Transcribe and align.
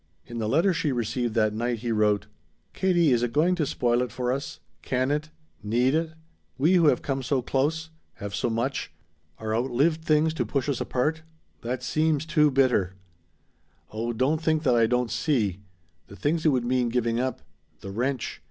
In 0.25 0.39
the 0.39 0.49
letter 0.49 0.73
she 0.73 0.91
received 0.91 1.35
that 1.35 1.53
night 1.53 1.77
he 1.85 1.91
wrote: 1.91 2.25
"Katie, 2.73 3.11
is 3.11 3.21
it 3.21 3.31
going 3.31 3.53
to 3.53 3.67
spoil 3.67 4.01
it 4.01 4.11
for 4.11 4.31
us? 4.31 4.59
Can 4.81 5.11
it? 5.11 5.29
Need 5.61 5.93
it? 5.93 6.13
We 6.57 6.73
who 6.73 6.87
have 6.87 7.03
come 7.03 7.21
so 7.21 7.43
close? 7.43 7.91
Have 8.13 8.33
so 8.33 8.49
much? 8.49 8.91
Are 9.37 9.55
outlived 9.55 10.03
things 10.03 10.33
to 10.33 10.43
push 10.43 10.67
us 10.67 10.81
apart? 10.81 11.21
That 11.61 11.83
seems 11.83 12.25
too 12.25 12.49
bitter! 12.49 12.95
"Oh 13.91 14.11
don't 14.11 14.41
think 14.41 14.63
that 14.63 14.73
I 14.75 14.87
don't 14.87 15.11
see. 15.11 15.59
The 16.07 16.15
things 16.15 16.47
it 16.47 16.49
would 16.49 16.65
mean 16.65 16.89
giving 16.89 17.19
up. 17.19 17.43
The 17.81 17.91
wrench. 17.91 18.39